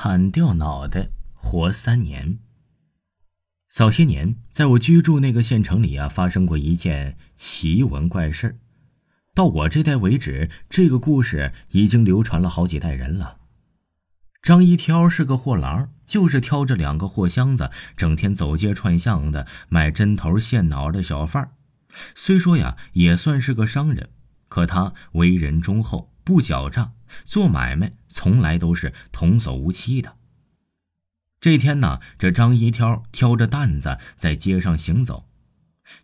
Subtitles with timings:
[0.00, 2.38] 砍掉脑袋，活三年。
[3.68, 8.60] 早些年，在我居住那个县城里啊，发生过一件奇闻怪事
[9.34, 13.38] 到我这代为止，这个故事已经流传了好几代人了。
[14.40, 21.50] 张一挑是个货郎，就是挑着两个货箱子，整天走街串巷的卖针头线脑的小贩
[22.14, 24.10] 虽说呀，也算是个商人，
[24.46, 26.14] 可他为人忠厚。
[26.22, 26.92] 不狡诈，
[27.24, 30.16] 做买卖从来都是童叟无欺的。
[31.40, 35.28] 这天呢，这张一挑挑着担子在街上行走，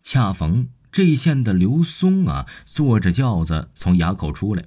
[0.02, 4.66] 恰逢这县的刘松啊坐着轿子从崖口出来。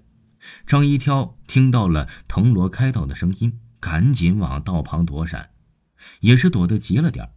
[0.66, 5.52] 张一挑听到了藤萝开道的声音，赶紧往道旁躲闪，
[6.20, 7.30] 也是躲得急了点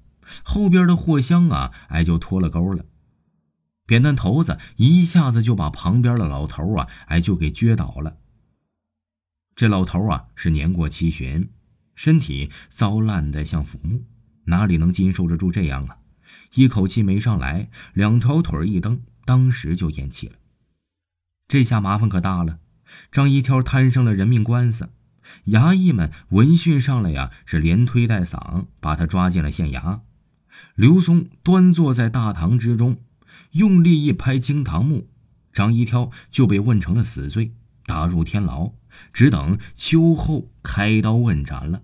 [0.44, 2.84] 后边的货箱啊，哎就脱了钩了。
[3.86, 8.16] 扁担头子一下子就把旁边的老头啊，哎，就给撅倒了。
[9.60, 11.50] 这老头啊是年过七旬，
[11.94, 14.06] 身体糟烂的像腐木，
[14.44, 15.98] 哪里能经受得住这样啊？
[16.54, 20.36] 一口气没上来，两条腿一蹬，当时就咽气了。
[21.46, 22.58] 这下麻烦可大了，
[23.12, 24.88] 张一挑摊上了人命官司，
[25.48, 30.00] 衙役们闻讯上来呀，是连推带搡，把他抓进了县衙。
[30.74, 32.96] 刘松端坐在大堂之中。
[33.50, 35.10] 用力一拍惊堂木，
[35.52, 37.52] 张一挑就被问成了死罪，
[37.90, 38.72] 打入天牢，
[39.12, 41.82] 只等秋后开刀问斩了。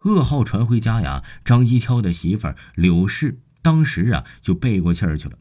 [0.00, 5.38] 噩耗传回家呀，张一挑的媳妇儿柳氏当时啊就背过气儿去了，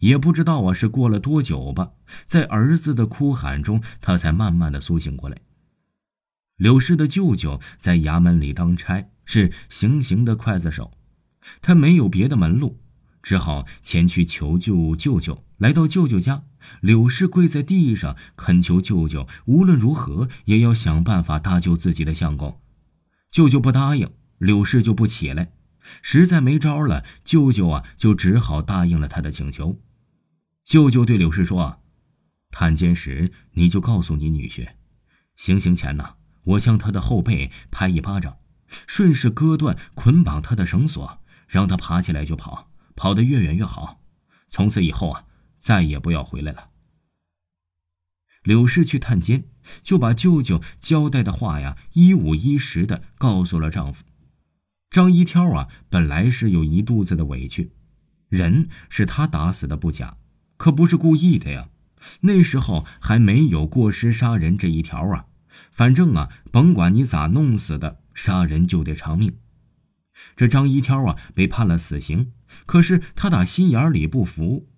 [0.00, 1.92] 也不知道啊是过了多久吧，
[2.26, 5.38] 在儿子的哭喊中，他才慢慢的苏醒过来。
[6.56, 10.92] 柳氏的舅舅在衙门里当差，是行刑的刽子手，
[11.62, 12.78] 他没有别的门路。
[13.22, 15.42] 只好前去求救舅舅。
[15.60, 16.44] 来到舅舅家，
[16.80, 22.58] 柳氏跪在地上恳求舅舅，无论如何也要想办法搭救自己的相公。
[23.30, 25.52] 舅舅不答应，柳氏就不起来。
[26.00, 29.78] 实在没招了，舅舅啊就只好答应了他的请求。
[30.64, 31.82] 舅舅对柳氏说
[32.50, 34.66] ：“探监时你就告诉你女婿，
[35.36, 36.14] 行刑前呢，
[36.44, 38.38] 我向他的后背拍一巴掌，
[38.86, 44.00] 顺势割断捆绑他的绳索，让他爬起来就跑。”跑得越远越好，
[44.50, 45.24] 从此以后啊，
[45.60, 46.70] 再也不要回来了。
[48.42, 49.44] 柳氏去探监，
[49.82, 54.02] 就把舅舅交代的话呀，一五一十的告诉了丈夫。
[54.88, 57.70] 张一挑啊，本来是有一肚子的委屈，
[58.28, 60.16] 人是他打死的不假，
[60.56, 61.68] 可不是故意的呀。
[62.22, 65.26] 那时候还没有过失杀人这一条啊，
[65.70, 69.36] 反正啊，甭管你咋弄死的，杀人就得偿命。
[70.34, 72.32] 这张一挑啊，被判了死刑。
[72.64, 74.69] 可是他打心眼里不服，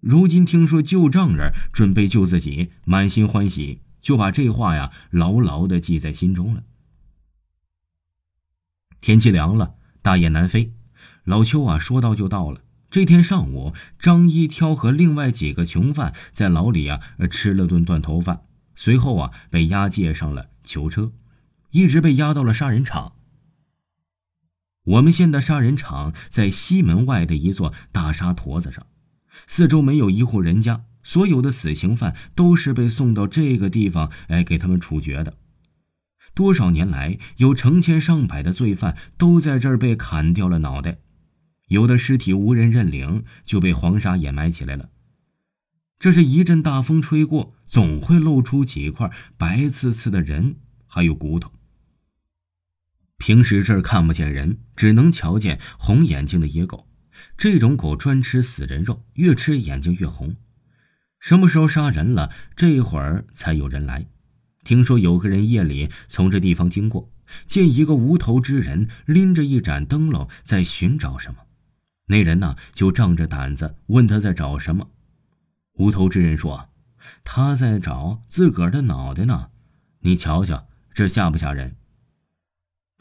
[0.00, 6.62] 如今听说旧丈人准备救自己，满心欢喜，就把这话呀牢牢的记在心中了。
[9.00, 10.72] 天气凉了，大雁南飞，
[11.24, 12.62] 老邱啊说到就到了。
[12.90, 17.00] 这天上午，张一挑和另外几个囚犯在牢里啊
[17.30, 18.42] 吃了顿断头饭，
[18.74, 21.12] 随后啊被押解上了囚车，
[21.70, 23.12] 一直被押到了杀人场。
[24.84, 28.86] 我们县的杀人场在西门外的一座大沙坨子上，
[29.46, 35.36] 四周没有一户人家，所有的死刑犯都是被送到这个地方，哎，给他们处决的。
[36.34, 40.98] 多少年来，有成千上百的罪犯都在这儿被砍掉了脑袋，
[41.68, 44.90] 有的尸体无人认领，就被黄沙掩埋起来了。
[45.98, 51.52] 这是一阵大风吹过，总会露出几块白刺刺的人，还有骨头。
[53.18, 56.86] 平时这儿看不见人，只能瞧见红眼睛的野狗。
[57.36, 60.36] 这种狗专吃死人肉，越吃眼睛越红。
[61.18, 62.30] 什么时候杀人了？
[62.56, 64.06] 这会儿才有人来。
[64.64, 67.10] 听说有个人夜里从这地方经过，
[67.46, 71.40] 见一个无头之人拎着一盏灯笼在寻找什么。
[72.06, 74.88] 那人呢，就仗着胆子问他在找什么。
[75.74, 76.68] 无头之人说
[77.24, 79.50] ：“他在找自个儿的脑袋呢。
[80.00, 81.76] 你瞧瞧，这吓不吓人？”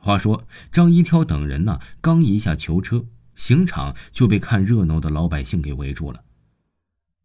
[0.01, 3.05] 话说张一挑等人呢，刚一下囚车，
[3.39, 6.25] 刑场就被看热闹的老百姓给围住了。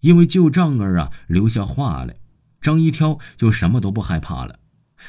[0.01, 2.15] 因为旧账儿啊留下话来，
[2.61, 4.61] 张一挑就什么都不害怕了。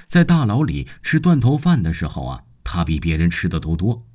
[0.07, 4.07] 在大牢里吃断头饭的时候啊，他比别人吃的都多。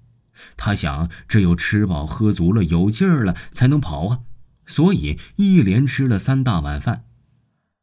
[0.56, 4.20] 他想，只有吃饱喝足了，有劲儿了，才能跑啊。
[4.66, 7.04] 所以一连吃了三大碗饭。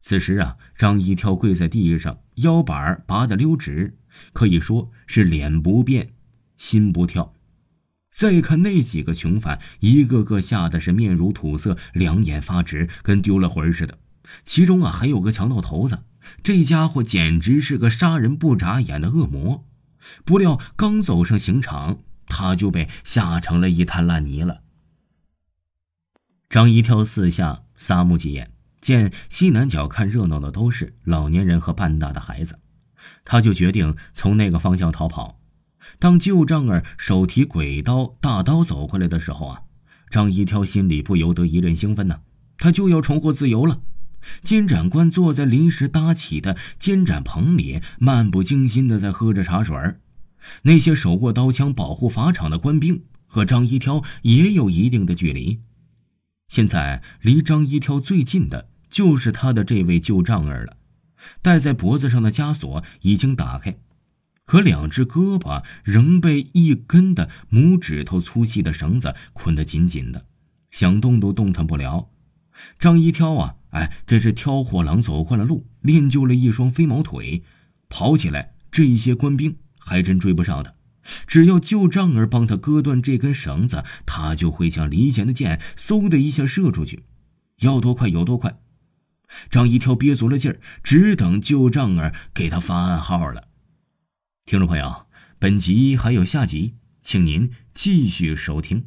[0.02, 3.98] 此时啊，张一挑跪在地上，腰板拔得溜直，
[4.34, 6.14] 可以说是脸不变，
[6.58, 7.34] 心不跳。
[8.18, 14.00] 再看那几个囚犯，一个个吓得是面如土色，两眼发直，跟丢了魂似的。
[14.44, 16.00] 其中啊，还有个强盗头子，
[16.42, 19.64] 这家伙简直是个杀人不眨眼的恶魔。
[20.26, 24.62] 不料刚走上刑场，他就被吓成了一滩烂泥了。
[26.50, 32.58] 张一跳四下撒目几眼，见西南角看热闹的都是老年人和半大的孩子，
[33.24, 35.40] 他就决定从那个方向逃跑。
[36.00, 39.62] 当旧账儿手提鬼刀大刀走过来的时候啊，
[40.10, 42.22] 张一挑心里不由得一阵兴奋呢，
[42.58, 43.82] 他就要重获自由了。
[44.42, 50.02] 监斩官坐在临时搭起的监斩棚里，漫不经心的在喝着茶水儿。
[50.64, 55.62] 那些手握刀枪保护法场的官兵和张一挑也有一定的距离。
[56.48, 60.78] 现在离张一挑最近的就是他的这位旧丈儿了，
[61.42, 63.78] 戴在脖子上的枷锁已经打开，
[64.48, 70.26] 可两只胳膊仍被一根的拇指头粗细的绳子捆得紧紧的，
[70.72, 72.10] 想动都动弹不了。
[72.80, 77.44] 张一挑啊，哎，这是挑货郎走惯了路，练就了一双飞毛腿，
[77.90, 80.74] 跑起来这些官兵还真追不上他。
[81.28, 87.04] 只要旧账儿帮他割断这根绳子，他就会像离弦的箭，嗖的一下射出去，
[87.60, 88.58] 要多快有多快。
[89.50, 93.50] 张一挑憋足了劲儿，只等旧账儿给他发暗号了。
[94.48, 95.06] 听众朋友，
[95.40, 98.86] 本集还有下集，请您继续收听。